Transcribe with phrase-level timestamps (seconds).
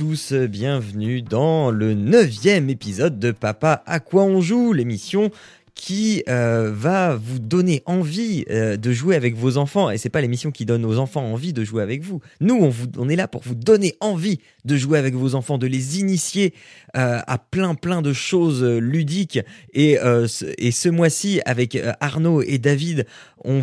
[0.00, 5.30] Tous, bienvenue dans le neuvième épisode de Papa à quoi on joue, l'émission
[5.74, 9.90] qui euh, va vous donner envie euh, de jouer avec vos enfants.
[9.90, 12.22] Et c'est pas l'émission qui donne aux enfants envie de jouer avec vous.
[12.40, 16.00] Nous, on, est là pour vous donner envie de jouer avec vos enfants, de les
[16.00, 16.54] initier
[16.96, 19.40] euh, à plein plein de choses ludiques.
[19.74, 23.04] Et, ce, mois-ci, avec Arnaud et David,
[23.44, 23.60] on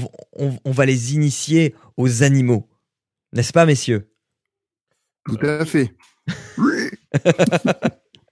[0.66, 2.70] va les initier aux animaux.
[3.34, 4.08] N'est-ce pas, messieurs?
[5.26, 5.92] Tout à fait.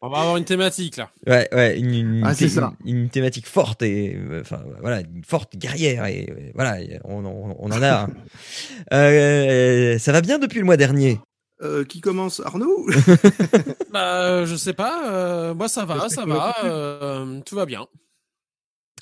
[0.01, 1.09] On va avoir une thématique là.
[1.25, 2.73] Ouais, ouais, une, une, ah, thé ça.
[2.85, 7.55] une, une thématique forte et enfin voilà, une forte guerrière et euh, voilà, on, on,
[7.57, 8.01] on en a.
[8.03, 8.09] hein.
[8.93, 11.19] euh, ça va bien depuis le mois dernier?
[11.63, 12.41] Euh, qui commence?
[12.45, 12.85] Arnaud
[13.91, 15.09] Bah, euh, je sais pas.
[15.09, 16.53] euh, moi, ça va, ça va.
[16.65, 17.87] euh, tout va bien.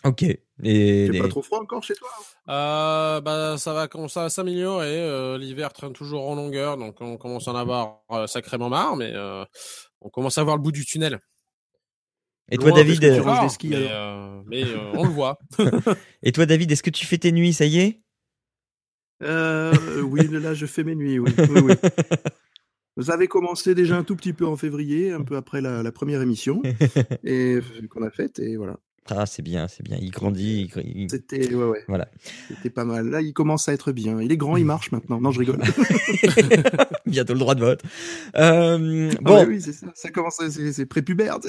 [0.06, 0.24] Ok.
[0.24, 0.40] Et
[1.08, 2.10] C'est les- pas trop froid encore chez toi
[2.50, 5.00] Euh, bah, ça va commencer à s'améliorer.
[5.00, 8.96] euh, L'hiver traîne toujours en longueur, donc on commence à en avoir euh, sacrément marre,
[8.98, 9.44] mais euh,
[10.02, 11.20] on commence à voir le bout du tunnel.
[12.52, 15.40] et toi David, tu skis, mais euh, euh, on le voit.
[16.24, 18.02] et toi David, est-ce que tu fais tes nuits, ça y est?
[19.24, 21.20] Euh, Oui, là je fais mes nuits.
[21.20, 21.32] Oui.
[21.38, 21.74] oui, oui.
[22.96, 25.92] Vous avez commencé déjà un tout petit peu en février, un peu après la, la
[25.92, 26.62] première émission
[27.24, 27.60] et
[27.90, 28.78] qu'on a faite et voilà.
[29.10, 29.98] Ah, c'est bien, c'est bien.
[30.00, 30.70] Il grandit.
[30.84, 31.84] il C'était ouais ouais.
[31.90, 32.08] Voilà.
[32.48, 33.10] C'était pas mal.
[33.10, 34.22] Là, il commence à être bien.
[34.22, 35.20] Il est grand, il marche maintenant.
[35.20, 35.60] Non, je rigole.
[37.06, 37.82] Bientôt le droit de vote.
[38.38, 39.88] Euh, Ah bon, oui, c'est ça.
[39.94, 41.40] Ça commence, à- c'est prépubère.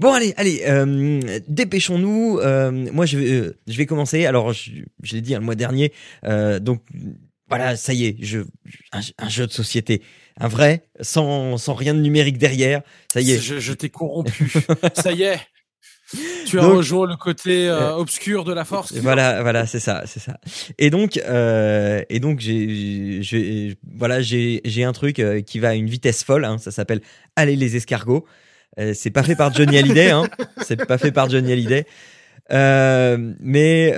[0.00, 2.38] Bon, allez, allez, euh, dépêchons-nous.
[2.40, 4.24] Euh, moi, je vais, euh, je vais commencer.
[4.26, 4.70] Alors, je,
[5.02, 5.92] je l'ai dit hein, le mois dernier.
[6.24, 6.82] euh, donc,
[7.48, 8.40] voilà, ça y est, je,
[8.92, 10.02] un, un jeu de société,
[10.38, 12.82] un vrai, sans, sans rien de numérique derrière.
[13.12, 13.38] Ça y est.
[13.40, 14.52] Je, je t'ai corrompu.
[14.94, 15.38] ça y est.
[16.46, 18.94] Tu as Donc- rejoint le côté euh, Euh, obscur de la force.
[18.94, 20.38] Voilà, voilà, c'est ça, c'est ça.
[20.78, 25.88] Et donc, euh, et donc, j'ai, voilà, j'ai, j'ai un truc qui va à une
[25.88, 26.44] vitesse folle.
[26.46, 27.00] Hein, ça s'appelle
[27.36, 28.24] Allez les escargots.
[28.78, 30.28] Euh, c'est pas fait par Johnny Hallyday, hein.
[30.64, 31.84] C'est pas fait par Johnny Hallyday.
[33.40, 33.92] Mais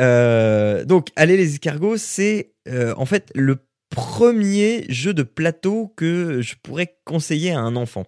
[0.87, 2.53] donc, Allez les escargots, c'est
[2.97, 3.59] en fait le
[3.91, 8.07] premier jeu de plateau que je pourrais conseiller à un enfant.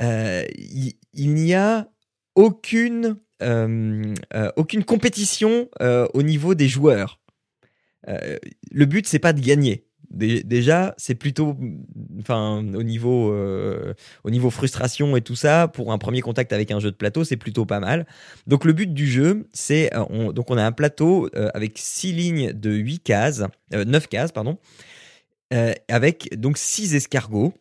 [0.00, 1.88] Il il n'y a
[2.34, 7.18] aucune, euh, euh, aucune compétition euh, au niveau des joueurs.
[8.72, 9.86] Le but, c'est pas de gagner.
[10.10, 11.56] Dé- Déjà, c'est plutôt,
[12.20, 13.32] enfin, au niveau,
[14.24, 17.22] au niveau frustration et tout ça, pour un premier contact avec un jeu de plateau,
[17.22, 18.06] c'est plutôt pas mal.
[18.48, 22.52] Donc, le but du jeu, c'est, on, donc on a un plateau avec six lignes
[22.52, 24.58] de 8 cases, euh, 9 cases, pardon,
[25.88, 27.54] avec donc six escargots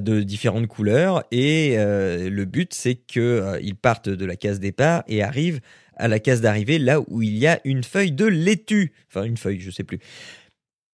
[0.00, 5.02] de différentes couleurs et euh, le but c'est que euh, partent de la case départ
[5.06, 5.60] et arrivent
[5.98, 8.92] à la case d'arrivée là où il y a une feuille de laitue.
[9.08, 9.98] Enfin une feuille je sais plus.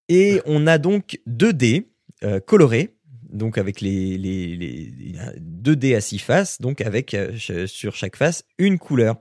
[0.09, 1.89] Et on a donc deux dés
[2.23, 2.95] euh, colorés
[3.31, 4.93] donc avec les, les,
[5.41, 9.17] deux dés à six faces donc avec euh, sur chaque face une couleur.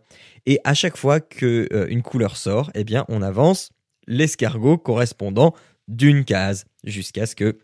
[0.46, 3.72] Et à chaque fois que euh, une couleur sort eh bien on avance
[4.08, 5.54] l'escargot correspondant
[5.88, 7.58] d'une case jusqu'à ce que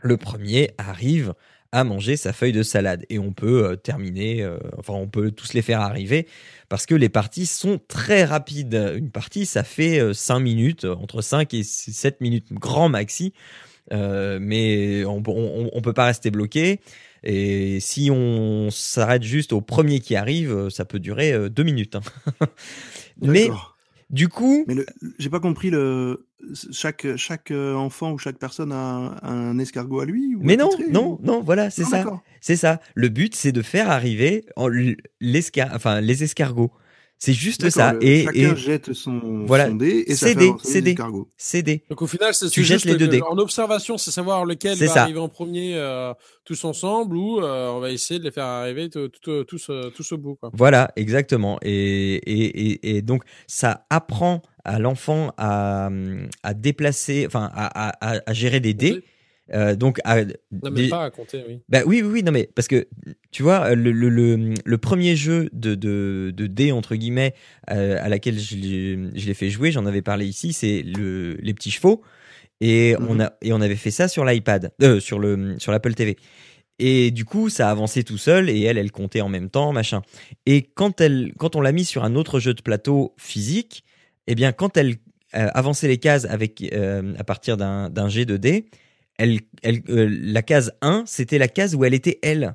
[0.00, 1.34] le premier arrive
[1.70, 5.30] à manger sa feuille de salade et on peut euh, terminer euh, enfin on peut
[5.30, 6.26] tous les faire arriver
[6.70, 11.20] parce que les parties sont très rapides une partie ça fait 5 minutes euh, entre
[11.20, 13.32] 5 et 7 minutes grand maxi
[13.90, 15.22] Euh, mais on,
[15.72, 16.80] on peut pas rester bloqué
[17.22, 21.96] et si on s'arrête juste au premier qui arrive euh, ça peut durer 2 minutes
[21.96, 22.02] hein.
[23.22, 23.48] mais.
[24.10, 24.76] Du coup Mais
[25.18, 26.26] j'ai pas compris le
[26.70, 30.56] chaque chaque euh, enfant ou chaque personne a un, un escargot à lui ou mais
[30.56, 32.22] non non ou- non voilà c'est Non, ça.
[32.40, 32.80] C'est ça.
[32.94, 34.68] Le but, c'est de faire arriver en-
[35.20, 36.70] l'escar, enfin les escargots.
[37.20, 37.92] C'est juste ça.
[37.94, 39.66] le- Et, chacun et jette son, Voilà.
[39.66, 40.50] son dé et ça C'est fait
[41.36, 41.82] c'est des.
[41.90, 43.20] Donc au final, c'est Tu jettes les deux dés.
[43.22, 45.02] En observation, c'est savoir lequel va ça.
[45.02, 48.88] arriver en premier euh, tous ensemble ou euh, on va essayer de les faire arriver
[48.88, 49.08] tout-
[49.44, 50.36] tous euh, tous au bout.
[50.36, 50.50] Quoi.
[50.54, 51.58] Voilà, exactement.
[51.62, 51.72] Et,
[52.14, 55.90] et, et, et donc, ça apprend à l'enfant à,
[56.42, 59.02] à déplacer, enfin, à, à, à- à gérer des dés.
[59.52, 60.30] Euh, donc, à, Non,
[60.62, 61.60] des- mais pas à compter, oui.
[61.68, 62.86] Bah oui, oui, oui, non, mais parce que
[63.30, 67.34] tu vois, le, le, le, le premier jeu de, de, de dés, entre guillemets,
[67.70, 71.34] euh, à laquelle je l'ai je l'ai fait jouer, j'en avais parlé ici, c'est le,
[71.40, 72.02] les petits chevaux.
[72.60, 73.06] Et, Mhm.
[73.08, 76.16] on a, et on avait fait ça sur l'iPad, euh, sur le sur l'Apple TV.
[76.80, 80.02] Et du coup, ça avançait tout seul et elle, elle comptait en même temps, machin.
[80.46, 83.82] Et quand, elle, quand on l'a mis sur un autre jeu de plateau physique,
[84.28, 84.96] eh bien, quand elle
[85.34, 88.66] euh, avançait les cases avec, euh, à partir d'un G de D,
[89.18, 92.54] elle, elle, euh, la case 1, c'était la case où elle était elle.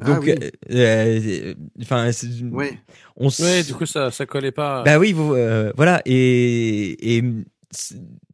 [0.00, 0.34] Ah Donc, oui.
[0.70, 2.78] euh, enfin, c'est- Ouais.
[3.16, 4.82] on s- Ouais, du coup, ça, ça collait pas.
[4.84, 7.24] bah oui, vous, euh, voilà, et, et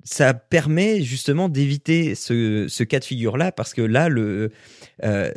[0.04, 4.50] ça permet justement d'éviter ce, ce cas de figure-là, parce que là, le,
[5.04, 5.32] euh,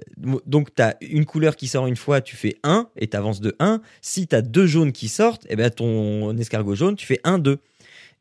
[0.45, 3.39] donc tu as une couleur qui sort une fois, tu fais 1 et tu avances
[3.39, 3.81] de 1.
[4.01, 7.39] Si tu as deux jaunes qui sortent, et ben ton escargot jaune, tu fais 1,
[7.39, 7.59] 2.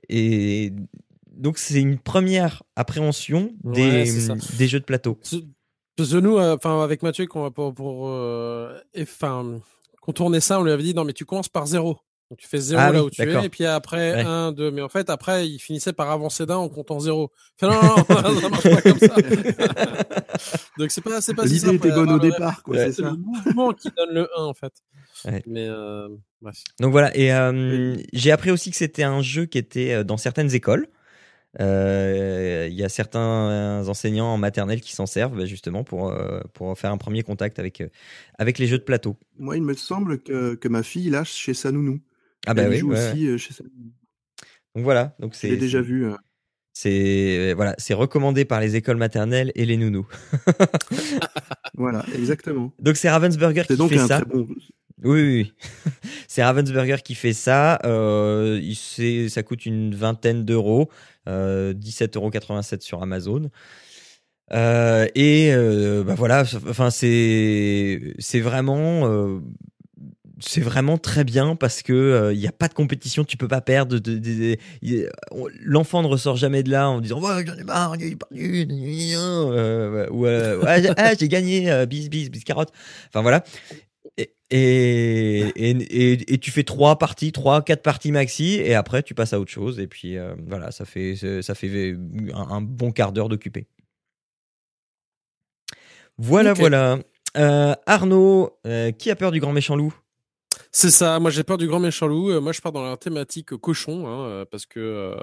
[0.08, 0.72] Et
[1.36, 4.34] donc c'est une première appréhension des, Ouais, ça.
[4.58, 5.18] des jeux de plateau.
[5.22, 5.36] Ce-
[5.96, 9.04] Parce que nous, euh, enfin avec Mathieu, qu'on va pour, pour euh, et-
[10.00, 11.98] contourner ça, on lui avait dit non mais tu commences par zéro.
[12.28, 14.20] Donc, tu fais zéro Ah là oui, où tu es, et puis après Ouais.
[14.22, 14.72] un, deux.
[14.72, 17.30] Mais en fait, après, il finissait par avancer d'un en comptant zéro.
[17.56, 19.14] Fait, non, non, non, ça marche pas comme ça.
[20.78, 22.90] Donc c'est pas, c'est pas L'idée était bonne au départ, quoi, Ouais.
[22.92, 24.72] c'est le mouvement qui donne le 1 en fait.
[25.24, 25.42] Ouais.
[25.46, 26.08] Mais euh,
[26.42, 26.56] bref.
[26.80, 30.16] Donc voilà, et euh, j'ai appris aussi que c'était un jeu qui était euh, dans
[30.16, 30.88] certaines écoles.
[31.60, 36.40] Euh, Il y a certains enseignants en maternelle qui s'en servent bah, justement pour, euh,
[36.52, 37.88] pour faire un premier contact avec, euh,
[38.38, 39.16] avec les jeux de plateau.
[39.38, 42.00] Moi, il me semble que, que ma fille lâche chez sa nounou.
[42.46, 43.92] Ah bah Elle oui, joue ouais, aussi chez sa nounou.
[44.74, 46.06] Donc voilà, donc c'est l'ai déjà vu.
[46.74, 50.06] c'est voilà, c'est recommandé par les écoles maternelles et les nounous.
[51.74, 52.72] Voilà, exactement.
[52.78, 54.20] Donc c'est Ravensburger qui donc fait ça.
[54.24, 54.46] bon.
[55.04, 55.52] Oui, oui,
[56.28, 57.78] c'est Ravensburger qui fait ça.
[57.84, 58.60] Euh,
[59.28, 60.88] ça coûte une vingtaine d'euros,
[61.28, 62.30] euh, 17,87 euros
[62.80, 63.50] sur Amazon.
[64.52, 69.40] Euh, et euh, bah voilà, enfin c'est vraiment
[70.38, 73.60] c'est vraiment très bien parce que il n'y a pas de compétition, tu peux pas
[73.60, 73.98] perdre.
[75.64, 78.66] L'enfant ne ressort jamais de là en disant ouais j'en ai marre, j'ai perdu,
[81.18, 82.70] j'ai- gagné, bis bis bis carotte.
[83.08, 83.42] Enfin voilà.
[84.18, 89.32] Et, et, et, tu fais trois parties, trois, quatre parties maxi, et après tu passes
[89.32, 91.96] à autre chose, et puis euh, voilà, ça fait, ça fait
[92.32, 93.66] un, un bon quart d'heure d'occupé.
[96.18, 96.98] Voilà, voilà.
[97.36, 99.94] Euh, Arnaud, euh, qui a peur du grand méchant loup?
[100.72, 102.40] C'est ça, moi j'ai peur du grand méchant loup.
[102.40, 105.14] Moi je pars dans la thématique cochon, hein, parce que,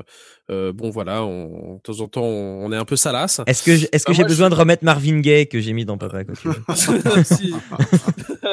[0.50, 3.42] euh, bon voilà, on, de temps en temps on, est un peu salace.
[3.45, 6.24] Est-ce que, j'ai besoin de remettre Marvin Gaye que j'ai mis dans Papa
[7.24, 7.54] Si.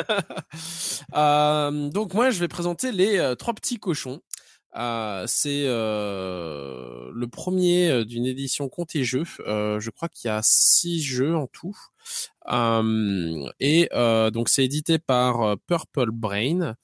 [1.16, 4.20] Euh, donc moi je vais présenter les euh, trois petits cochons.
[4.76, 9.24] Euh, c'est euh, le premier d'une édition Compte et Jeux.
[9.24, 11.76] Je crois qu'il y a six jeux en tout.
[13.58, 13.88] Et
[14.32, 16.76] donc c'est édité par Purple Brain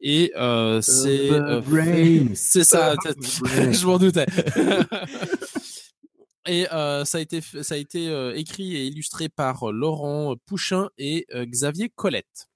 [0.00, 0.32] et
[0.80, 1.30] c'est
[2.34, 2.94] c'est ça.
[3.02, 4.26] Je m'en doutais.
[6.46, 10.34] Et euh, ça a été ça a été euh, écrit et illustré par euh, Laurent
[10.46, 12.48] Pouchin et Xavier Colette.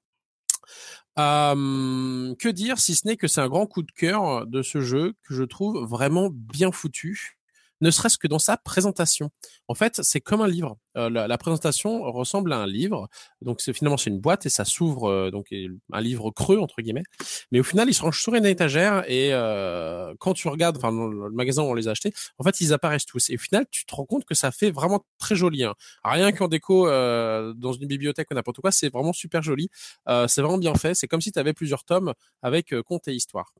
[1.18, 4.80] Euh, que dire si ce n'est que c'est un grand coup de cœur de ce
[4.82, 7.35] jeu que je trouve vraiment bien foutu,
[7.80, 9.30] ne serait-ce que dans sa présentation.
[9.68, 10.78] En fait, c'est comme un livre.
[10.96, 13.08] Euh, la, la présentation ressemble à un livre.
[13.42, 15.54] Donc c'est finalement c'est une boîte et ça s'ouvre euh, donc
[15.92, 17.04] un livre creux entre guillemets.
[17.52, 20.90] Mais au final, ils se rangent sur une étagère et euh, quand tu regardes, enfin
[20.90, 23.30] le magasin où on les a achetés, en fait ils apparaissent tous.
[23.30, 25.64] Et au final, tu te rends compte que ça fait vraiment très joli.
[25.64, 25.74] Hein.
[26.04, 29.68] Rien qu'en déco euh, dans une bibliothèque ou n'importe quoi, c'est vraiment super joli.
[30.08, 30.94] Euh, c'est vraiment bien fait.
[30.94, 33.52] C'est comme si tu avais plusieurs tomes avec euh, conte et histoire.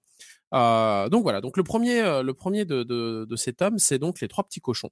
[0.55, 1.41] Euh, donc voilà.
[1.41, 4.45] Donc le premier, euh, le premier de, de, de ces tomes, c'est donc les trois
[4.45, 4.91] petits cochons.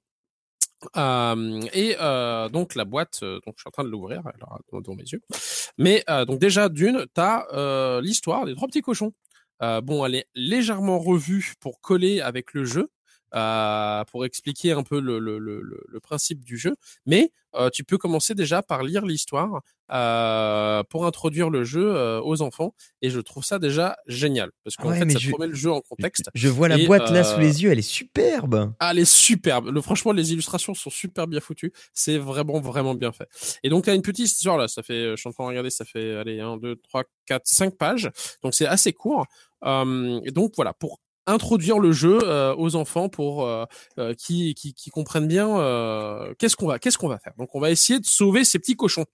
[0.97, 4.59] Euh, et euh, donc la boîte, euh, donc je suis en train de l'ouvrir alors
[4.73, 5.21] devant mes yeux.
[5.77, 9.13] Mais donc déjà d'une, t'as l'histoire des trois petits cochons.
[9.61, 12.89] Bon, elle est légèrement revue pour coller avec le jeu,
[13.35, 16.75] euh, pour expliquer un peu le, le, le, le- principe du jeu.
[17.05, 19.61] Mais euh, tu peux commencer déjà par lire l'histoire
[19.91, 22.73] euh, pour introduire le jeu euh, aux enfants.
[23.01, 25.55] Et je trouve ça déjà génial parce qu'en Ouais, fait, ça je- te remet le
[25.55, 26.29] jeu en contexte.
[26.33, 28.73] Je vois la Et, boîte là euh, sous les yeux, elle est superbe.
[28.79, 29.69] Ah, elle est superbe.
[29.69, 31.71] Le, franchement, les illustrations sont super bien foutues.
[31.93, 33.27] C'est vraiment, vraiment bien fait.
[33.63, 34.67] Et donc, tu as une petite histoire là.
[34.67, 37.43] Ça fait, je suis en train de regarder, ça fait, allez, 1, 2, 3, 4,
[37.47, 38.09] 5 pages.
[38.43, 39.25] Donc, c'est assez court.
[39.63, 43.65] Euh, et donc, voilà, pour introduire le jeu euh, aux enfants pour euh,
[43.99, 47.33] euh, qui, qui, qui comprennent bien euh, qu'est-ce qu'on va qu'est-ce qu'on va faire.
[47.37, 49.05] Donc on va essayer de sauver ces petits cochons.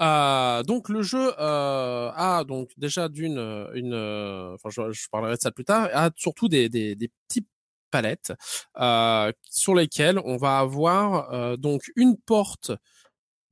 [0.00, 3.38] Euh, donc le jeu euh, a donc déjà d'une
[3.74, 7.46] une euh, enfin je, parlerai de ça plus tard a surtout des des, des petites
[7.90, 8.32] palettes
[8.80, 12.72] euh, sur lesquelles on va avoir euh, donc une porte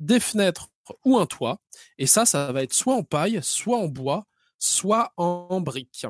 [0.01, 0.71] des fenêtres
[1.05, 1.59] ou un toit
[1.99, 4.27] et ça ça va être soit en paille soit en bois
[4.59, 6.07] soit en briques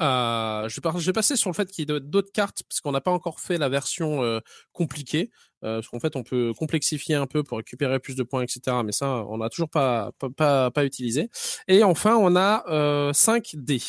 [0.00, 3.00] Euh, je, vais, passer sur le fait qu'il y ait d'autres cartes, parce qu'on n'a
[3.00, 4.40] pas encore fait la version euh,
[4.72, 5.30] compliquée.
[5.64, 8.78] Euh, parce qu'en fait, on peut complexifier un peu pour récupérer plus de points, etc.
[8.84, 11.30] Mais ça, on n'a toujours pas, pas, pas, utilisé.
[11.68, 13.82] Et enfin, on a euh, 5 dés.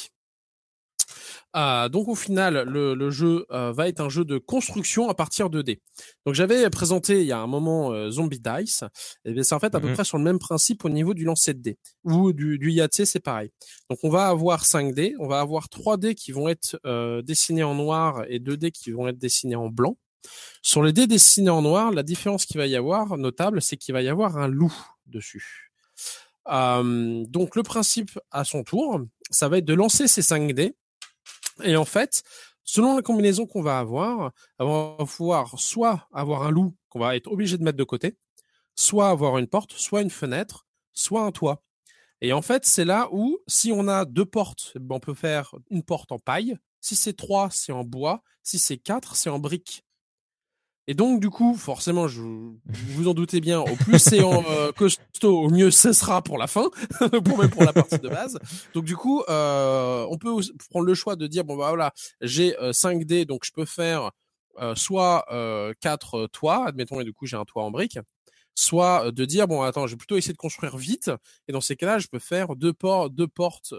[1.58, 5.16] Euh, donc au final, le, le jeu euh, va être un jeu de construction à
[5.16, 5.82] partir de dés.
[6.26, 8.84] Donc j'avais présenté il y a un moment euh, Zombie Dice,
[9.26, 9.94] et c'est en fait à peu mhm.
[9.96, 11.80] près sur le même principe au niveau du lancer de dés.
[12.04, 13.50] Ou du, du Yahtzee, c'est pareil.
[13.90, 16.78] Donc on va avoir 5 dés, on va avoir 3 dés qui vont être
[17.22, 19.98] dessinés en noir et 2 dés qui vont être dessinés en blanc.
[20.62, 23.94] Sur les dés dessinés en noir, la différence qu'il va y avoir, notable, c'est qu'il
[23.94, 24.74] va y avoir un loup
[25.06, 25.72] dessus.
[26.46, 30.76] donc le principe à son tour, ça va être de lancer ces 5 dés
[31.64, 32.24] et en fait,
[32.64, 37.16] selon la combinaison qu'on va avoir, on va pouvoir soit avoir un loup qu'on va
[37.16, 38.18] être obligé de mettre de côté,
[38.76, 41.64] soit avoir une porte, soit une fenêtre, soit un toit.
[42.22, 45.84] Et en fait, c'est là où, si on a deux portes, on peut faire une
[45.84, 46.58] porte en paille.
[46.82, 48.24] Si c'est trois, c'est en bois.
[48.44, 49.84] Si c'est quatre, c'est en briques.
[50.90, 54.72] Et donc, du coup, forcément, je, vous en doutez bien, au plus c'est en euh,
[54.72, 56.70] costaud, au mieux ce sera pour la fin,
[57.26, 58.40] pour même pour la partie de base.
[58.74, 60.32] Donc, du coup, euh, on peut
[60.70, 63.66] prendre le choix de dire, bon, bah voilà, j'ai 5 euh, dés, donc je peux
[63.66, 64.12] faire
[64.62, 65.26] euh, soit
[65.82, 68.00] 4 toits, admettons, et du coup, j'ai un toit en briques,
[68.56, 71.12] soit de dire, bon, attends, je vais plutôt essayer de construire vite,
[71.50, 73.74] et dans ces cas-là, je peux faire deux, portes, deux portes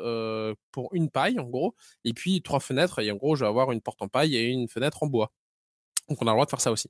[0.72, 1.74] pour une paille, en gros,
[2.04, 4.48] et puis trois fenêtres, et en gros, je vais avoir une porte en paille et
[4.48, 5.32] une fenêtre en bois.
[6.08, 6.88] Donc on a le droit de faire ça aussi.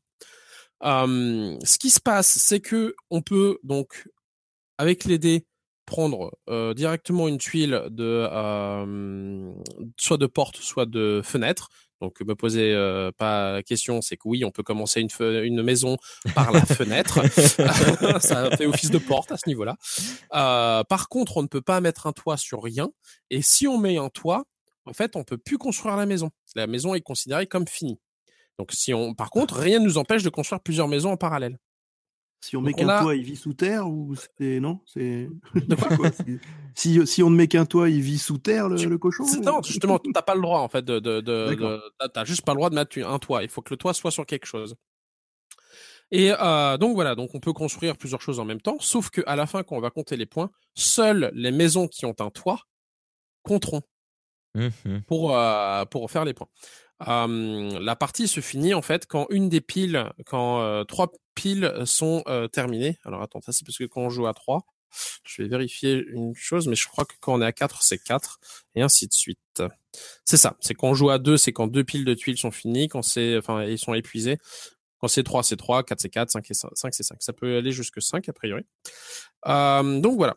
[0.83, 4.09] ce qui se passe, c'est que on peut donc
[4.79, 5.47] avec les dés
[5.87, 8.29] prendre euh, directement une tuile de
[9.97, 11.69] soit de porte, soit de fenêtre.
[12.01, 15.09] Donc me poser euh, pas la question, c'est que oui, on peut commencer une,
[15.43, 15.97] une maison
[16.35, 17.21] par la fenêtre.
[18.21, 19.77] ça fait office de porte à ce niveau-là.
[20.35, 22.89] Euh, par contre, on ne peut pas mettre un toit sur rien.
[23.31, 24.45] Et si on met un toit,
[24.85, 26.31] en fait, on peut plus construire la maison.
[26.55, 27.99] La maison est considérée comme finie.
[28.59, 31.59] Donc si on, par contre, rien ne nous empêche de construire plusieurs maisons en parallèle.
[32.41, 34.81] Si on met qu'un toit, il vit sous terre ou c'est non?
[34.87, 35.29] C'est
[35.97, 36.11] quoi,
[36.75, 39.99] si, si on ne met qu'un toit, il vit sous terre le, cochon Non, justement,
[39.99, 41.81] t'as pas le droit en fait de, de, de,
[42.13, 43.43] t'as juste pas le droit de mettre un toit.
[43.43, 44.77] Il faut que le toit soit sur quelque chose.
[46.11, 49.21] Et euh, donc voilà, donc on peut construire plusieurs choses en même temps, sauf que
[49.27, 52.31] à la fin, quand on va compter les points, seules les maisons qui ont un
[52.31, 52.61] toit
[53.43, 53.83] compteront
[54.55, 56.49] mmh pour euh, pour faire les points
[57.01, 62.99] la partie se finit en fait quand une des piles, quand trois piles sont terminées.
[63.05, 64.67] Alors attends, ça c'est parce que quand on joue à trois,
[65.25, 67.99] je vais vérifier une chose, mais je crois que quand on est à quatre, c'est
[67.99, 68.41] quatre,
[68.75, 69.39] et ainsi de suite.
[70.25, 70.57] C'est ça.
[70.61, 73.03] C'est quand on joue à deux, c'est quand deux piles de tuiles sont finies, quand
[73.03, 74.39] c'est, enfin, ils sont épuisés.
[75.01, 77.23] Quand c'est 3, c'est 3, 4, c'est 4, 5, c'est 5, c'est 5.
[77.23, 78.65] Ça peut aller jusque 5, a priori.
[79.45, 80.37] donc voilà.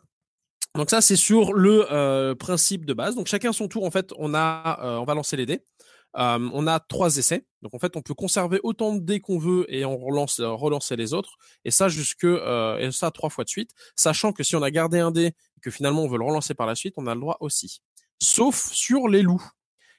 [0.74, 3.14] Donc ça, c'est sur le principe de base.
[3.14, 5.64] Donc chacun son tour, en fait, on a, on va lancer les dés.
[6.14, 7.44] On a trois essais.
[7.62, 10.50] Donc en fait, on peut conserver autant de dés qu'on veut et on relance, euh,
[10.50, 11.36] relancer les autres.
[11.64, 14.70] Et ça jusque euh, et ça trois fois de suite, sachant que si on a
[14.70, 17.14] gardé un dé et que finalement on veut le relancer par la suite, on a
[17.14, 17.80] le droit aussi.
[18.20, 19.42] Sauf sur les loups.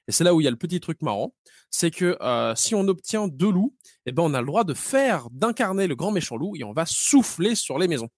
[0.08, 1.34] Et c'est là où il y a le petit truc marrant,
[1.70, 4.74] c'est que euh, si on obtient deux loups, eh ben on a le droit de
[4.74, 8.10] faire d'incarner le grand méchant loup et on va souffler sur les maisons.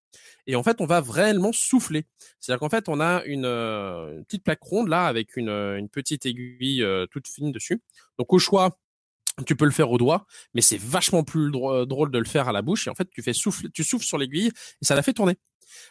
[0.48, 2.06] Et en fait, on va réellement souffler.
[2.40, 5.90] C'est-à-dire qu'en fait, on a une, euh, petite plaque ronde là avec une, euh, une
[5.90, 7.82] petite aiguille toute fine dessus.
[8.18, 8.78] Donc au choix,
[9.46, 12.54] tu peux le faire au doigt, mais c'est vachement plus drôle de le faire à
[12.54, 12.88] la bouche.
[12.88, 15.38] Et en fait, tu fais souffler, tu souffles sur l'aiguille et ça la fait tourner.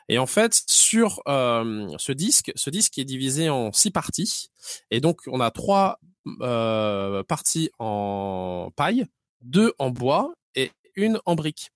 [0.09, 4.51] Et en fait, sur euh, ce disque, ce disque est divisé en six parties.
[4.91, 6.01] Et donc, on a trois
[6.41, 9.07] euh, parties en paille,
[9.41, 11.71] deux en bois et une en brique.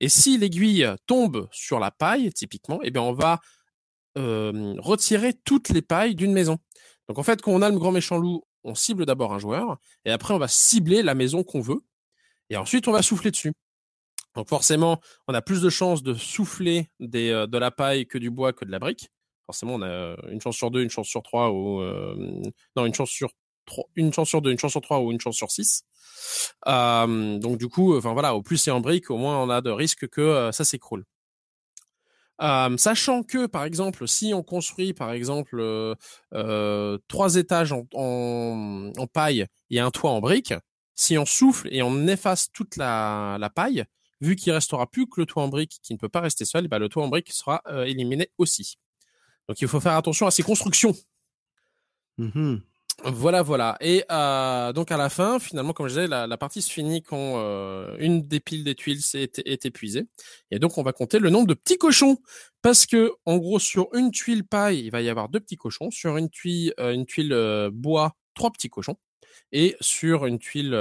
[0.00, 3.40] Et si l'aiguille tombe sur la paille, typiquement, eh bien, on va
[4.18, 6.58] euh, retirer toutes les pailles d'une maison.
[7.08, 9.78] Donc, en fait, quand on a le grand méchant loup, on cible d'abord un joueur,
[10.04, 11.80] et après, on va cibler la maison qu'on veut,
[12.50, 13.52] et ensuite, on va souffler dessus.
[14.34, 18.30] Donc forcément, on a plus de chances de souffler euh, de la paille que du
[18.30, 19.10] bois que de la brique.
[19.46, 22.42] Forcément, on a euh, une chance sur deux, une chance sur trois ou euh,
[22.76, 23.30] non une chance sur
[23.66, 25.84] trois, une chance sur deux, une chance sur trois ou une chance sur six.
[26.66, 29.70] donc du coup, enfin voilà, au plus c'est en brique, au moins on a de
[29.70, 31.04] risques que ça s'écroule.
[32.76, 35.62] sachant que, par exemple, si on construit, par exemple,
[37.08, 40.54] trois étages en, paille et un toit en brique,
[40.94, 43.84] si on souffle et on efface toute la paille,
[44.22, 46.68] vu qu'il restera plus que le toit en brique qui ne peut pas rester seul,
[46.68, 48.78] bah, le toit en brique sera euh, éliminé aussi.
[49.48, 50.94] Donc il faut faire attention à ces constructions.
[52.16, 52.56] Mmh
[53.04, 53.78] voilà, voilà.
[53.80, 57.38] Et euh, donc à la fin, finalement, comme je disais, la, partie se finit quand
[57.38, 60.06] euh, une des piles des tuiles est, est, épuisée.
[60.50, 62.18] Et donc on va compter le nombre de petits cochons,
[62.60, 65.90] parce que en gros sur une tuile paille, il va y avoir deux petits cochons.
[65.90, 68.98] Sur une tuile, une tuile bois, trois petits cochons
[69.50, 70.76] et sur une tuile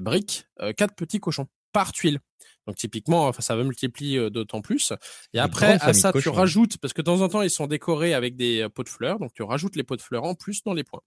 [0.00, 2.20] brique, quatre petits cochons par tuile.
[2.66, 4.92] Donc typiquement, ça va multiplier d'autant plus.
[5.32, 8.14] Et après, à ça, tu rajoutes, parce que de temps en temps, ils sont décorés
[8.14, 10.72] avec des pots de fleurs, donc tu rajoutes les pots de fleurs en plus dans
[10.72, 11.02] les points.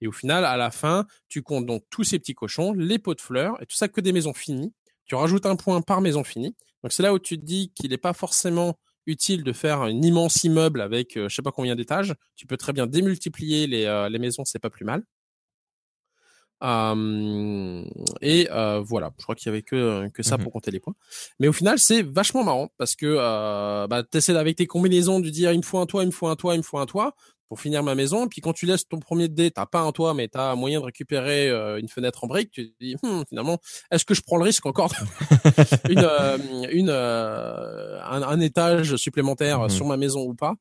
[0.00, 3.14] Et au final, à la fin, tu comptes donc tous ces petits cochons, les pots
[3.14, 4.72] de fleurs, et tout ça que des maisons finies.
[5.06, 6.56] Tu rajoutes un point par maison finie.
[6.82, 10.02] Donc c'est là où tu te dis qu'il n'est pas forcément utile de faire un
[10.02, 12.14] immense immeuble avec euh, je sais pas combien d'étages.
[12.34, 15.04] Tu peux très bien démultiplier les, euh, les maisons, c'est pas plus mal.
[16.62, 20.80] Et euh, voilà, je crois qu'il y avait que, que ça mmh pour compter les
[20.80, 20.94] points.
[21.38, 23.16] Mais au final, c'est vachement marrant parce que
[23.86, 26.12] bah, tu essaies avec tes combinaisons de dire il me faut un toit, il me
[26.12, 27.14] faut un toit, il me faut un toit
[27.48, 28.28] pour finir ma maison.
[28.28, 30.80] Puis quand tu laisses ton premier dé, t'as pas un toit, mais tu as moyen
[30.80, 32.50] de récupérer euh, une fenêtre en brique.
[32.50, 33.58] Tu te dis «Hmm, finalement,
[33.90, 34.92] est-ce que je prends le risque encore
[35.88, 36.38] une, euh,
[36.70, 40.54] une euh, un, étage supplémentaire mmh sur ma maison ou pas?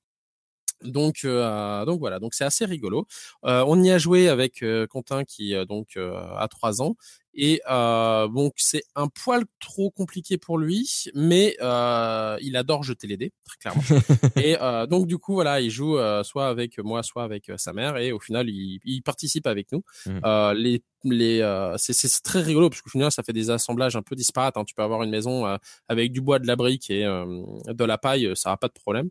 [0.84, 3.08] Donc, donc voilà, donc c'est assez rigolo.
[3.44, 6.96] on y a joué avec Quentin qui donc a trois ans
[7.36, 13.08] et euh, donc c'est un poil trop compliqué pour lui, mais euh, il adore jeter
[13.08, 13.82] les dés, très clairement.
[14.38, 17.58] et euh, donc du coup voilà, il joue euh, soit avec moi, soit avec euh,
[17.58, 19.84] sa mère, et au final il, il participe avec nous.
[20.06, 20.20] Mmh.
[20.26, 21.40] Euh, les les
[21.78, 24.58] c'est très rigolo parce qu'au final ça fait des assemblages un peu disparates.
[24.58, 24.64] Hein.
[24.66, 25.46] Tu peux avoir une maison
[25.88, 29.10] avec du bois, de la brique et de la paille, ça n'a pas de problème.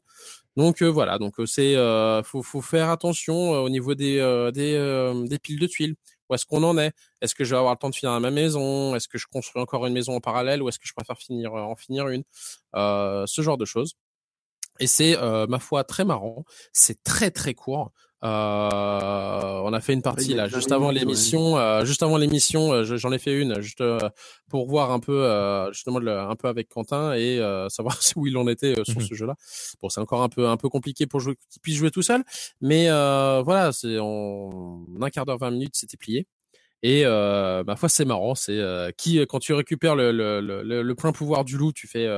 [0.56, 1.76] Donc voilà, donc c'est
[2.24, 4.16] faut, faut faire attention au niveau des
[4.52, 5.94] des, des piles de tuiles
[6.28, 6.92] où est-ce qu'on en est?
[7.20, 8.94] Est-ce que je vais avoir le temps de finir ma maison?
[8.94, 10.62] Est-ce que je construis encore une maison en parallèle?
[10.62, 12.24] Ou est-ce que je préfère finir euh, en finir une?
[12.76, 13.94] Euh, Ce genre de choses.
[14.80, 16.44] Et c'est euh, ma foi très marrant.
[16.72, 17.92] C'est très très court.
[18.24, 21.58] Euh, on a fait une partie là juste avant l'émission.
[21.58, 23.82] Euh, juste avant l'émission, euh, j'en ai fait une juste
[24.48, 25.28] pour voir un peu
[25.72, 27.38] justement un peu avec Quentin et
[27.68, 29.34] savoir où il en était sur mmh ce jeu-là.
[29.82, 32.24] Bon, c'est encore un peu un peu compliqué pour jouer qu'il puisse jouer tout seul,
[32.60, 36.26] mais voilà, c'est en un quart d'heure, 20 minutes, c'était plié.
[36.82, 38.34] Et ma foi, c'est marrant.
[38.34, 38.58] C'est
[38.96, 42.08] qui quand tu récupères le, le, le, le, plein pouvoir du loup, tu fais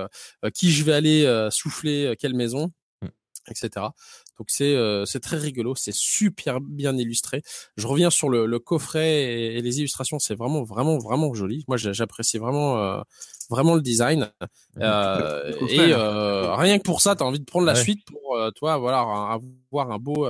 [0.55, 2.71] qui je vais aller souffler, quelle maison,
[3.03, 3.09] mmh.
[3.51, 3.87] etc.
[4.39, 7.43] Donc c'est euh, c'est très rigolo, c'est super bien illustré.
[7.77, 11.65] Je reviens sur le, le coffret et, les illustrations, c'est vraiment vraiment vraiment joli.
[11.69, 13.01] Moi j'apprécie vraiment euh,
[13.49, 14.31] vraiment le design.
[14.79, 18.39] Euh, et euh, rien que pour ça, tu as envie de prendre la suite pour
[18.55, 20.29] toi voilà avoir un beau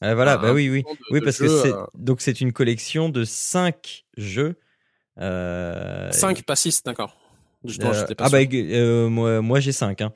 [0.00, 0.84] voilà, bah oui oui.
[1.10, 4.56] oui parce que c'est donc c'est une collection de cinq jeux
[5.18, 7.16] Cinq, pas six, d'accord.
[8.18, 8.40] ah bah
[9.08, 10.02] moi, moi j'ai cinq.
[10.02, 10.12] Hein.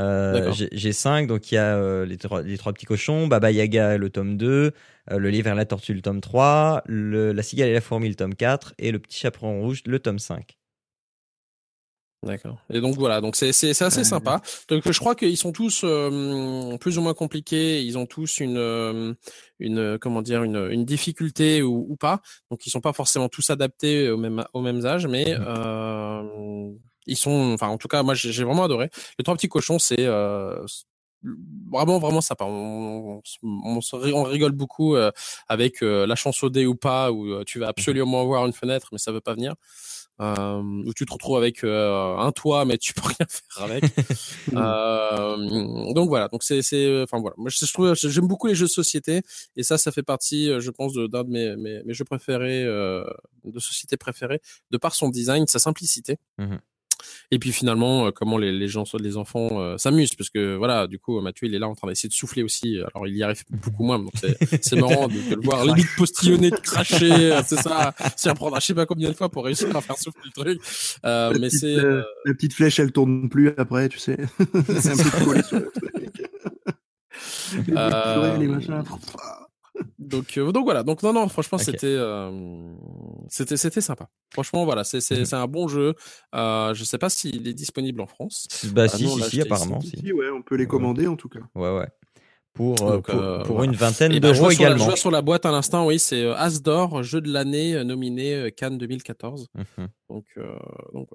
[0.00, 3.50] Euh, j'ai 5, donc il y a euh, les, trois, les, trois, petits cochons, Baba
[3.50, 4.72] Yaga le tome 2,
[5.10, 8.08] euh, le livre et la tortue le tome 3, le, la cigale et la fourmi
[8.08, 10.56] le tome 4 et le petit chaperon rouge le tome 5.
[12.24, 12.62] D'accord.
[12.70, 14.40] Et donc voilà, donc c'est c'est assez sympa.
[14.68, 15.84] Donc je crois qu'ils sont tous
[16.78, 17.82] plus ou moins compliqués.
[17.82, 19.16] Ils ont tous une
[19.58, 22.20] une comment dire une, une difficulté ou, ou, pas.
[22.48, 25.44] Donc ils sont pas forcément tous adaptés au même au même âge, mais mmh.
[25.44, 26.70] euh,
[27.06, 28.90] ils sont, enfin, en tout cas, moi, j'ai vraiment adoré.
[29.18, 30.64] Les trois petits cochons, c'est euh,
[31.70, 32.44] vraiment, vraiment sympa.
[32.44, 35.10] On, on, on rigole beaucoup euh,
[35.48, 38.52] avec euh, la chance au dé ou pas, où euh, tu vas absolument avoir une
[38.52, 39.54] fenêtre, mais ça veut pas venir.
[40.20, 43.84] Euh, où tu te retrouves avec un toit, mais tu peux rien faire avec.
[45.94, 46.28] donc voilà.
[46.28, 46.60] Donc c'est,
[47.02, 47.34] enfin voilà.
[47.38, 49.22] Moi, je, trouve, j'aime beaucoup les jeux de société,
[49.56, 53.58] et ça, ça fait partie, je pense, d'un de, mes, mes, mes, jeux préférés, de
[53.58, 56.18] société préférés, de par son design, sa simplicité.
[56.38, 56.56] Mmh
[57.30, 60.86] et puis finalement, euh, comment les, les gens, les enfants euh, s'amusent, parce que voilà,
[60.86, 62.78] du coup, Mathieu, il est là en train d'essayer de souffler aussi.
[62.94, 64.12] Alors, il y arrive beaucoup moins, donc
[64.62, 68.60] c'est marrant de, de, le voir limite postillonner, de cracher, euh, c'est ça, s'y reprendre
[68.60, 70.60] je sais pas combien de fois pour réussir à faire souffler le truc.
[71.04, 74.16] Euh, mais c'est la petite flèche, elle tourne plus après, tu sais.
[74.78, 76.22] c'est un peu collé sur le truc.
[78.38, 78.82] les machins
[79.98, 80.82] donc euh, donc voilà.
[80.82, 82.30] Donc non non franchement c'était euh,
[83.28, 84.08] c'était c'était sympa.
[84.32, 85.94] Franchement voilà c'est c'est c'est un bon jeu.
[86.34, 88.48] Euh, je sais pas s'il est disponible en France.
[88.72, 90.12] Bah si si, si apparemment si.
[90.12, 91.40] ouais on peut les commander en tout cas.
[91.54, 91.88] Ouais ouais.
[92.54, 94.76] Pour euh, pour, une vingtaine ben, d'euros également.
[94.76, 98.76] je vois sur la boîte à l'instant oui c'est Asdor jeu de l'année nominé Cannes
[98.76, 100.26] 2014 mmh donc,
[100.92, 101.08] donc,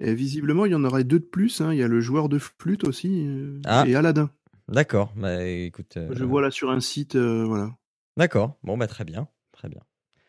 [0.00, 1.72] et visiblement il y en aurait deux de plus hein.
[1.72, 3.28] il y a le joueur de flûte aussi
[3.66, 3.84] ah.
[3.86, 4.30] et Aladdin.
[4.66, 5.98] D'accord, bah écoute.
[6.10, 7.70] Je vois là sur un site, voilà.
[8.16, 8.56] D'accord.
[8.62, 9.80] Bon, bah très bien, très bien.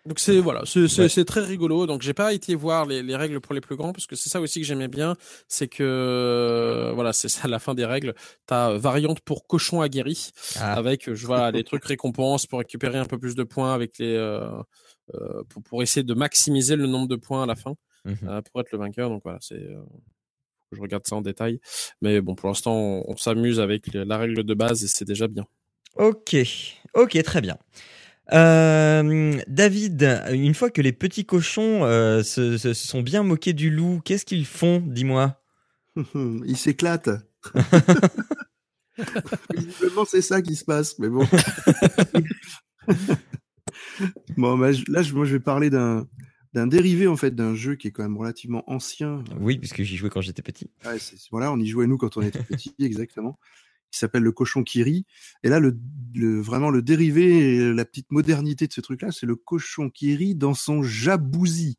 [0.05, 1.87] Donc c'est voilà, c'est très rigolo.
[1.87, 4.29] Donc j'ai pas été voir les, les, règles pour les plus grands parce que c'est
[4.29, 5.15] ça aussi que j'aimais bien,
[5.47, 8.13] c'est que voilà, c'est ça la fin des règles.
[8.45, 10.73] T'as variante pour cochon aguerri ah.
[10.73, 14.15] avec je vois des trucs récompenses pour récupérer un peu plus de points avec les
[14.15, 14.47] euh,
[15.15, 17.73] euh, pour, pour essayer de maximiser le nombre de points à la fin
[18.05, 19.09] euh, pour être le vainqueur.
[19.09, 19.67] Donc voilà, c'est
[20.71, 21.59] je regarde ça en détail.
[22.01, 25.27] Mais bon, pour l'instant, on, on s'amuse avec la règle de base et c'est déjà
[25.27, 25.45] bien.
[25.95, 26.35] Ok,
[26.93, 27.57] ok, très bien.
[28.33, 34.01] Euh, David, une fois que les petits cochons euh, se, sont bien moqués du loup,
[34.03, 35.41] qu'est-ce qu'ils font Dis-moi?
[36.15, 37.09] Il s'éclate.
[39.53, 41.27] Visiblement, c'est ça qui se passe, mais bon.
[44.37, 46.07] bon, bah, là, je- moi, je vais parler d'un
[46.53, 49.21] d'un dérivé en fait d'un jeu qui est quand même relativement ancien.
[49.41, 50.71] Oui, puisque j'y jouais quand j'étais petit.
[50.85, 50.95] Ouais,
[51.29, 53.37] voilà, on y jouait nous quand on était petits, exactement.
[53.95, 55.05] Qui s'appelle le cochon qui rit.
[55.43, 55.77] Et là, le,
[56.13, 60.13] le- vraiment le dérivé, et la petite modernité de ce truc-là, c'est le cochon qui
[60.17, 61.77] rit dans son jabouzi.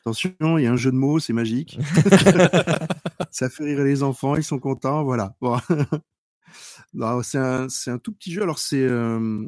[0.00, 1.78] Attention, il y a un jeu de mots, c'est magique.
[3.30, 5.34] ça fait rire les enfants, ils sont contents, voilà.
[5.40, 5.56] Bon.
[7.22, 8.42] C'est un, c'est un tout petit jeu.
[8.42, 9.46] Alors c'est, euh,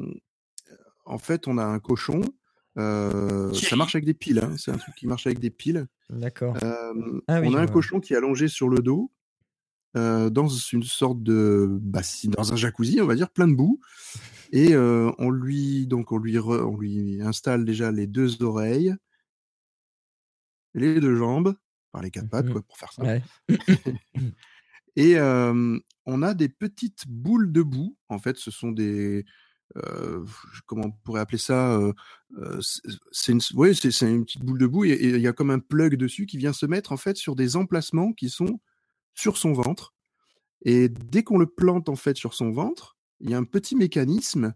[1.05, 2.21] en fait, on a un cochon.
[2.77, 4.39] euh, ça marche avec des piles.
[4.39, 5.87] hein, C'est un truc qui marche avec des piles.
[6.09, 6.55] D'accord.
[6.63, 9.11] Euh, Ah oui, on a un cochon qui est allongé sur le dos
[9.97, 13.79] euh, dans une sorte de bassin, dans un jacuzzi, on va dire, plein de boue.
[14.53, 18.95] Et euh, on lui donc on lui re- on lui installe déjà les deux oreilles,
[20.73, 21.55] les deux jambes,
[21.91, 23.03] par les quatre pattes quoi pour faire ça.
[23.03, 23.23] Ouais.
[24.97, 27.95] Et euh, on a des petites boules de boue.
[28.09, 29.25] En fait, ce sont des
[29.77, 30.25] euh,
[30.65, 31.93] comment on pourrait appeler ça euh,
[33.11, 35.59] c'est- une, ouais, c'est une petite boule de boue et il y a comme un
[35.59, 38.59] plug dessus qui vient se mettre en fait sur des emplacements qui sont
[39.13, 39.93] sur son ventre.
[40.63, 43.75] Et dès qu'on le plante en fait sur son ventre, il y a un petit
[43.75, 44.53] mécanisme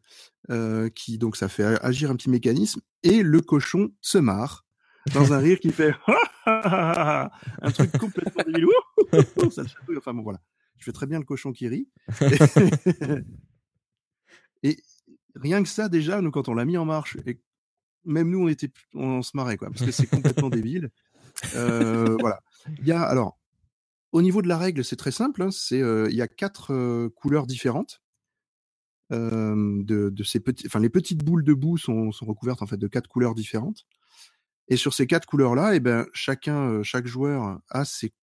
[0.50, 4.66] euh, qui donc ça fait agir un petit mécanisme et le cochon se marre
[5.14, 5.94] dans un rire qui fait
[6.46, 7.30] un
[7.74, 8.68] truc complètement débile.
[9.98, 10.40] Enfin bon voilà,
[10.78, 11.90] je fais très bien le cochon qui rit.
[14.64, 14.78] et
[15.36, 17.40] rien que ça déjà, nous quand on l'a mis en marche et
[18.04, 20.92] même nous on était on se marrait quoi parce que c'est complètement débile.
[21.56, 22.42] Euh, voilà.
[22.80, 23.38] Il y a alors
[24.16, 25.42] au niveau de la règle, c'est très simple.
[25.42, 28.02] hein, euh, il y a quatre euh, couleurs différentes.
[29.12, 29.84] euh,
[30.66, 33.86] enfin les petites boules de boue sont, recouvertes en fait de quatre couleurs différentes.
[34.70, 38.14] Et sur ces quatre couleurs-là, et ben chacun, chaque joueur a ses,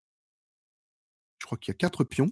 [1.40, 2.30] je crois qu'il y a quatre pions.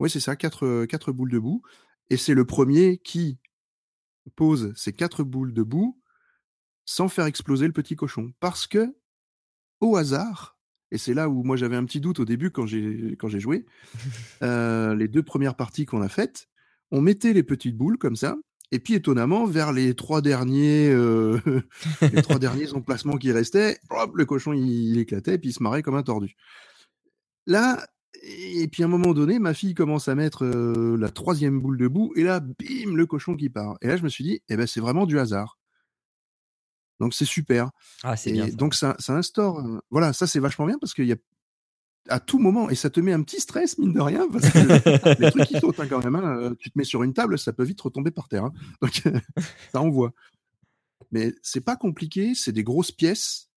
[0.00, 1.60] Oui, c'est ça, quatre, quatre boules de boue.
[2.08, 3.38] Et c'est le premier qui
[4.34, 6.00] pose ces quatre boules de boue
[6.86, 8.96] sans faire exploser le petit cochon, parce que
[9.80, 10.57] au hasard,
[10.90, 13.40] et c'est là où moi j'avais un petit doute au début quand j'ai quand j'ai
[13.40, 13.66] joué,
[14.42, 16.48] euh, les deux premières parties qu'on a faites,
[16.90, 18.36] on mettait les petites boules comme ça,
[18.72, 21.38] et puis étonnamment vers les trois derniers euh,
[22.12, 25.54] les trois derniers emplacements qui restaient, hop, le cochon il, il éclatait et puis il
[25.54, 26.34] se marrait comme un tordu.
[27.46, 27.82] Là,
[28.22, 31.78] et puis à un moment donné, ma fille commence à mettre euh, la troisième boule
[31.78, 33.76] de boue et là, bim, le cochon qui part.
[33.80, 35.57] Et là, je me suis dit, eh ben c'est vraiment du hasard.
[37.00, 37.70] Donc c'est super.
[38.02, 38.46] Ah, c'est bien.
[38.48, 38.52] ça.
[38.56, 39.58] donc ça, ça instaure.
[39.60, 41.16] euh, voilà, ça c'est vachement bien parce qu'il y a
[42.10, 45.20] à tout moment et ça te met un petit stress mine de rien parce que
[45.22, 46.16] les trucs qui sautent hein, quand même.
[46.16, 48.44] hein, euh, tu te mets sur une table, ça peut vite retomber par terre.
[48.44, 48.52] hein.
[48.82, 49.02] Donc
[49.72, 50.12] ça envoie.
[51.10, 53.50] Mais c'est pas compliqué, c'est des grosses pièces.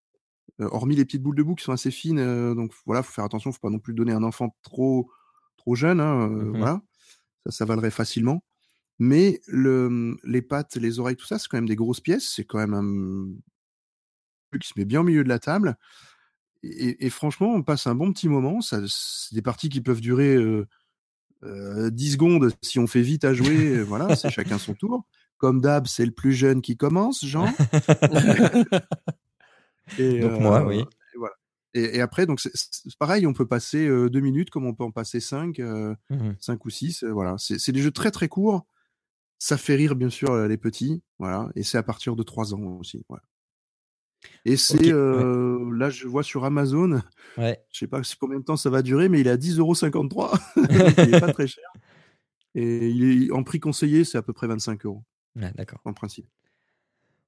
[0.60, 3.12] euh, hormis les petites boules de boue qui sont assez fines, euh, donc voilà, faut
[3.14, 5.10] faire attention, faut pas non plus donner un enfant trop
[5.58, 6.00] trop jeune.
[6.02, 6.58] Mhm.
[6.58, 6.82] Voilà,
[7.46, 8.44] ça s'avalerait facilement.
[9.04, 12.32] Mais le, les pattes, les oreilles, tout ça, c'est quand même des grosses pièces.
[12.36, 13.34] C'est quand même un
[14.52, 15.76] truc qui se met bien au milieu de la table.
[16.62, 18.62] Et, et franchement, on passe un bon petit moment.
[18.62, 20.68] Ça, c'est des parties qui peuvent durer euh,
[21.42, 23.78] euh, 10 secondes si on fait vite à jouer.
[23.78, 25.04] euh, voilà, c'est chacun son tour.
[25.38, 27.52] Comme d'hab, c'est le plus jeune qui commence, Jean.
[29.98, 30.80] Et, Donc moi, oui.
[30.80, 31.34] Et, voilà.
[31.74, 34.74] et, et après, donc c'est c'est pareil, on peut passer euh, deux minutes comme on
[34.74, 36.36] peut en passer cinq, euh, Mhm.
[36.40, 37.04] cinq ou six.
[37.04, 38.66] euh, voilà, c'est c'est des jeux très très courts.
[39.44, 41.50] Ça fait rire bien sûr euh, les petits, voilà.
[41.56, 43.04] Et c'est à partir de trois ans aussi.
[43.10, 43.24] Voilà.
[44.46, 44.94] Et c'est ouais.
[44.94, 47.02] euh, là, je vois sur Amazon,
[47.40, 47.60] Ouais.
[47.72, 50.40] je sais pas combien de temps ça va durer, mais il est à 10,53€.
[51.08, 51.66] il est pas très cher.
[52.54, 55.04] Et il est en prix conseillé, c'est à peu près 25 euros
[55.36, 55.80] Ouais, D'accord.
[55.86, 56.28] en principe.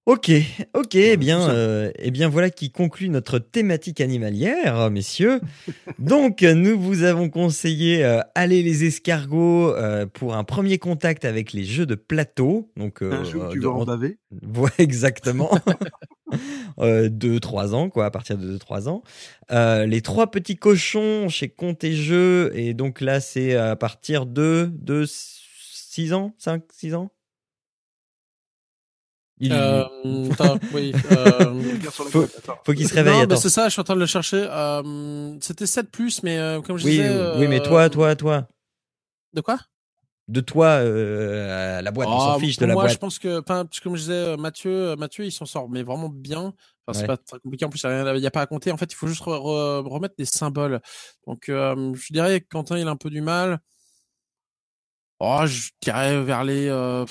[0.06, 0.32] Ok,
[0.74, 5.40] ok, eh bien, euh, eh bien voilà qui conclut notre thématique animalière, messieurs.
[6.00, 11.54] Donc, nous vous avons conseillé euh, Aller les escargots euh, pour un premier contact avec
[11.54, 12.70] les jeux de plateau.
[12.76, 14.18] Donc, euh, Un jeu tu de- vas en baver.
[14.58, 15.50] Ouais, exactement.
[16.80, 19.04] euh, 2-3 ans, quoi, à partir de 2-3 ans.
[19.52, 24.26] Euh, les trois petits cochons chez Compte et Jeux, et donc là, c'est à partir
[24.26, 27.10] de, de 6 ans, 5, 6 ans?
[29.46, 29.84] Il- Euh,
[30.32, 30.94] attends, oui.
[31.12, 31.54] euh,
[31.92, 33.36] Faut- qu'il se réveille, non, mais attends.
[33.38, 34.48] c'est ça, je suis en train de le chercher.
[34.50, 37.10] Euh, C'était 7 plus, mais euh, comme je Oui, disais.
[37.38, 38.48] oui, mais euh, toi, toi, toi.
[39.34, 39.60] De quoi?
[40.30, 42.94] De toi, euh, la boîte, on s'en Ah, fiche de la moi, boîte.
[42.94, 46.54] je pense que, enfin, comme je disais, Mathieu, Mathieu, il s'en sort, mais vraiment bien.
[46.88, 47.08] Enfin, c'est Ouais.
[47.08, 47.66] pas très compliqué.
[47.66, 48.72] En plus, il n'y a, pas à compter.
[48.72, 50.80] En fait, il faut juste re- re- remettre des symboles.
[51.28, 53.60] Donc, je dirais que Quentin, il a un peu du mal.
[55.20, 57.06] Oh, je dirais vers les, euh,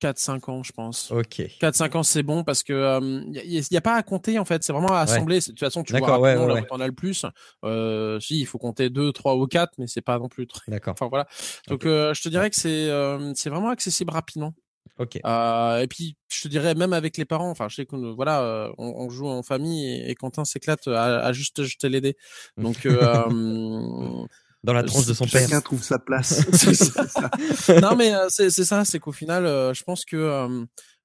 [0.00, 1.10] 4-5 ans, je pense.
[1.10, 1.40] Ok.
[1.60, 3.00] 4-5 ans, c'est bon parce que
[3.32, 4.62] il n'y a, pas à compter en fait.
[4.62, 5.40] C'est vraiment à assembler.
[5.40, 6.66] De toute façon, tu vois ouais, ouais, ouais.
[6.66, 7.24] t'en as le plus.
[7.64, 10.70] Euh, si, il faut compter 2, 3 ou 4, mais c'est pas non plus très.
[10.70, 10.92] D'accord.
[10.92, 11.26] Enfin voilà.
[11.68, 11.86] Donc Ok.
[11.86, 14.54] euh, je te dirais que c'est euh, c'est vraiment accessible rapidement.
[14.98, 15.18] Ok.
[15.24, 17.50] Euh, et puis je te dirais même avec les parents.
[17.50, 21.18] Enfin, je sais voilà, euh, on, on joue en famille et, et Quentin s'éclate à,
[21.18, 22.16] à juste jeter les dés.
[22.56, 24.24] Donc euh,
[24.66, 25.42] Dans la tronche de son père.
[25.42, 26.44] Chacun trouve sa place.
[26.52, 27.80] Ça.
[27.80, 30.64] non mais euh, c'est ça, c'est qu'au final, euh, je pense que euh,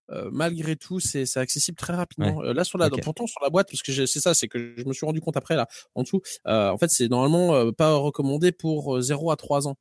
[0.09, 2.41] euh, malgré tout, c'est accessible très rapidement.
[2.43, 4.83] Euh, là sur la, pourtant sur la boîte, parce que c'est ça, c'est que je
[4.83, 6.21] me suis rendu compte après là en dessous.
[6.47, 9.77] euh, en fait, c'est normalement euh, pas recommandé pour euh, 0 à 3 ans.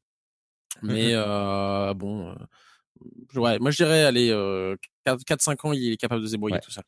[0.82, 6.20] Mais euh, bon, euh, ouais, moi je dirais allez euh, 4-5 ans, il est capable
[6.22, 6.60] de se débrouiller Ouais.
[6.60, 6.82] tout ça.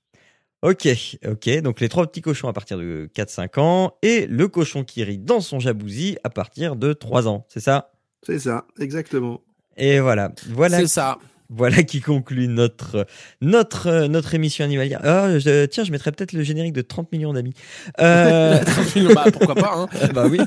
[0.62, 0.88] Ok,
[1.26, 1.60] ok.
[1.60, 5.18] Donc les trois petits cochons à partir de 4-5 ans et le cochon qui rit
[5.18, 7.44] dans son jacuzzi à partir de 3 ans.
[7.48, 7.90] C'est ça?
[8.24, 9.40] C'est ça, exactement.
[9.76, 10.30] Et voilà.
[10.50, 10.78] Voilà.
[10.78, 11.18] C'est ça.
[11.54, 13.06] Voilà qui conclut notre
[13.42, 15.00] notre notre émission animalière.
[15.02, 17.52] Ah, je- tiens, je mettrais peut-être le générique de 30 millions d'amis.
[18.00, 18.58] Euh,
[19.14, 19.88] bah, pourquoi pas hein.
[20.14, 20.38] bah oui.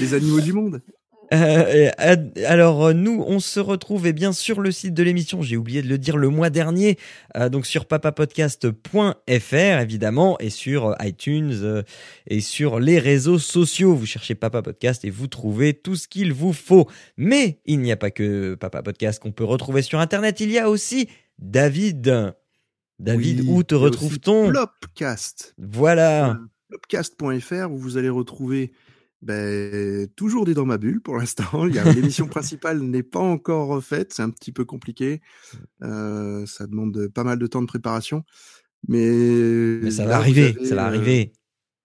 [0.00, 0.80] Les animaux du monde.
[1.32, 5.42] Euh, ad- alors euh, nous, on se retrouve eh bien sur le site de l'émission.
[5.42, 6.98] J'ai oublié de le dire le mois dernier,
[7.36, 11.82] euh, donc sur papapodcast.fr évidemment et sur euh, iTunes euh,
[12.26, 13.94] et sur les réseaux sociaux.
[13.94, 16.88] Vous cherchez Papa Podcast et vous trouvez tout ce qu'il vous faut.
[17.16, 20.40] Mais il n'y a pas que Papa Podcast qu'on peut retrouver sur Internet.
[20.40, 21.08] Il y a aussi
[21.38, 22.34] David.
[22.98, 24.48] David, Oui, où te retrouve-t-on?
[24.48, 25.54] Plopcast.
[25.58, 26.38] Voilà.
[26.68, 28.72] Plopcast.fr où vous allez retrouver
[29.22, 31.64] ben, toujours des dans ma bulle pour l'instant.
[31.64, 35.20] L'émission principale n'est pas encore faite, c'est un petit peu compliqué.
[35.82, 38.24] Euh, ça demande pas mal de temps de préparation.
[38.88, 41.32] Mais, Mais ça là, va arriver, avez, ça va euh, arriver.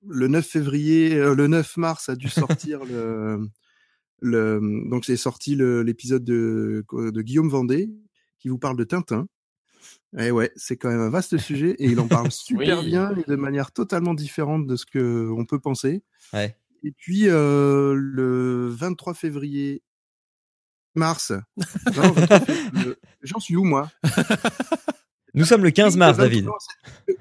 [0.08, 3.48] le 9 février, euh, le 9 mars a dû sortir le,
[4.20, 7.90] le, donc c'est sorti l'épisode de, de Guillaume Vendée
[8.40, 9.28] qui vous parle de Tintin.
[10.18, 12.86] Et ouais, c'est quand même un vaste sujet et il en parle super Oui.
[12.88, 16.04] bien et de manière totalement différente de ce que on peut penser.
[16.34, 16.56] Ouais.
[16.84, 19.84] Et puis euh, le 23 février,
[20.96, 21.32] mars.
[21.96, 23.92] Non, 23 février, le- J'en suis où moi?
[25.34, 26.58] Nous sommes le 15 Oui, mars, le 23
[27.08, 27.18] David.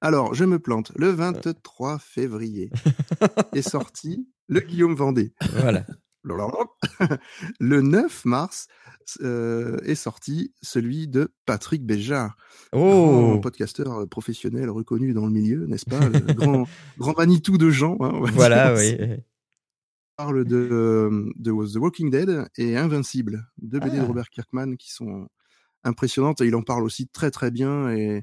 [0.00, 0.90] Alors, je me plante.
[0.96, 2.70] Le 23 février
[3.54, 5.32] est sorti le Guillaume Vendée.
[5.52, 5.86] Voilà.
[6.24, 8.66] Le 9 mars
[9.22, 12.36] euh, est sorti celui de Patrick Béjart,
[12.72, 13.38] Oh.
[13.42, 16.66] podcasteur euh, professionnel reconnu dans le milieu, n'est-ce pas Le grand,
[16.98, 17.96] grand Manitou de gens.
[18.00, 18.96] hein, Voilà, oui.
[18.98, 19.24] Il
[20.16, 24.06] parle de, de The Walking Dead et Invincible, deux BD de Ah.
[24.06, 25.26] Robert Kirkman qui sont
[25.84, 28.22] impressionnantes et il en parle aussi très très bien et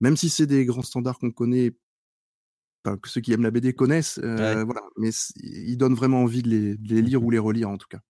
[0.00, 1.72] même si c'est des grands standards qu'on connaît,
[2.84, 4.64] enfin, que ceux qui aiment la BD connaissent, euh, Ouais.
[4.64, 7.68] voilà, mais c- il donne vraiment envie de les, de les lire ou les relire
[7.68, 8.00] en tout cas.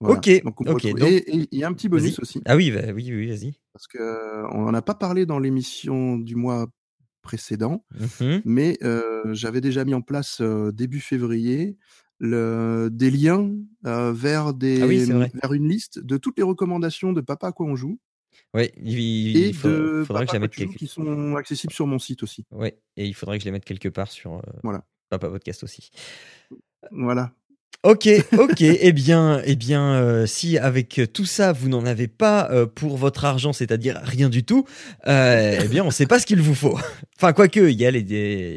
[0.00, 0.16] Voilà.
[0.18, 3.08] Ok, Donc, donc- Et il y a un petit bonus aussi Ah oui, bah, oui,
[3.14, 3.54] oui, vas-y.
[3.72, 6.66] parce que euh, on en a pas parlé dans l'émission du mois
[7.22, 7.84] précédent,
[8.20, 8.42] Mhm.
[8.44, 11.76] mais euh, j'avais déjà mis en place euh, début février
[12.18, 13.52] le, des liens
[13.84, 15.04] vers, des, Ah oui,
[15.40, 17.98] vers une liste de toutes les recommandations de Papa à quoi on joue
[18.54, 20.76] Ouais, il, il faut- de faudra que je Papa la mette quelque...
[20.76, 22.44] qui sont accessibles sur mon site aussi.
[22.50, 24.84] Ouais, et il faudrait que je les mette quelque part sur euh, Voilà.
[25.08, 25.90] Papa Podcast aussi.
[26.90, 27.32] Voilà.
[27.84, 28.60] Ok, ok.
[28.60, 32.96] eh bien, eh bien, euh, si avec tout ça vous n'en avez pas euh, pour
[32.96, 34.64] votre argent, c'est-à-dire rien du tout,
[35.08, 36.78] euh, eh bien, on ne sait pas ce qu'il vous faut.
[37.16, 38.00] enfin, quoique, il y a les,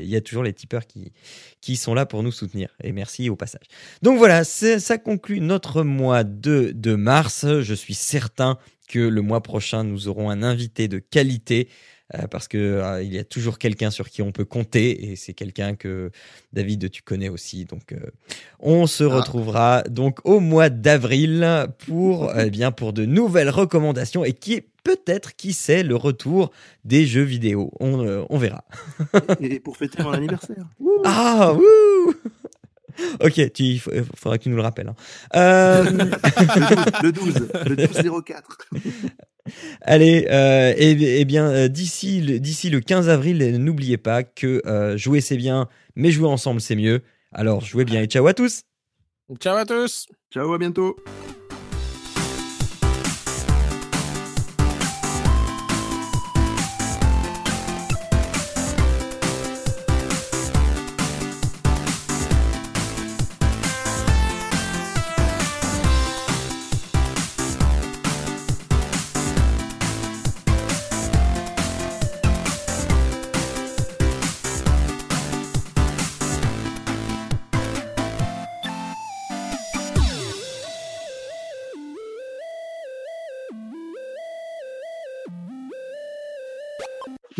[0.03, 1.11] il y a toujours les tipeurs qui
[1.59, 2.69] qui sont là pour nous soutenir.
[2.83, 3.65] Et merci au passage.
[4.03, 7.47] Donc voilà, ça conclut notre mois de de mars.
[7.61, 11.67] Je suis certain que le mois prochain nous aurons un invité de qualité.
[12.13, 15.15] Euh, parce que euh, il y a toujours quelqu'un sur qui on peut compter et
[15.15, 16.11] c'est quelqu'un que
[16.53, 17.99] David tu connais aussi donc euh,
[18.59, 19.15] on se Ah.
[19.15, 24.67] retrouvera donc au mois d'avril pour eh bien pour de nouvelles recommandations et qui est
[24.83, 26.51] peut-être qui sait le retour
[26.83, 27.71] des jeux vidéo.
[27.79, 28.63] On, on verra.
[29.41, 30.63] et pour fêter mon anniversaire.
[31.05, 32.13] Ah wouh
[33.23, 34.87] Ok, tu, il faudra que tu nous le rappelles.
[34.89, 34.95] hein.
[35.35, 35.83] Euh,
[37.03, 38.57] Le 12, le 12, le 12 04.
[39.81, 44.61] allez, euh, et, et bien euh, d'ici le, d'ici le 15 avril, n'oubliez pas que
[44.65, 47.01] euh, jouer c'est bien, mais jouer ensemble c'est mieux.
[47.31, 48.63] Alors jouez bien et ciao à tous.
[49.39, 50.07] Ciao à tous.
[50.33, 50.95] Ciao, à bientôt.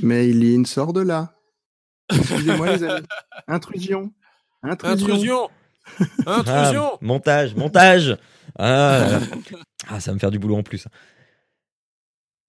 [0.06, 1.34] Mayline, sors de là.
[2.10, 3.06] Excusez-moi, les amis.
[3.48, 4.14] Intrusion.
[4.64, 5.06] Intrusion.
[5.06, 5.50] Intrusion.
[6.26, 6.90] Intrusion.
[6.94, 8.18] Ah, montage, montage.
[8.58, 9.20] Ah.
[9.88, 10.88] Ah, ça va me faire du boulot en plus.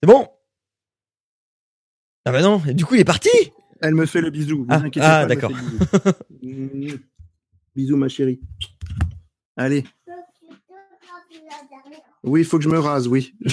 [0.03, 0.29] C'est bon?
[2.27, 3.31] Ah bah non, et du coup il est parti?
[3.81, 4.59] Elle me fait le bisou.
[4.59, 5.53] vous Ah, inquiétez ah, d'accord.
[6.31, 6.99] bisou.
[7.75, 8.41] Bisous, ma chérie.
[9.57, 9.85] Allez.
[12.23, 13.35] Oui, il faut que je me rase, oui.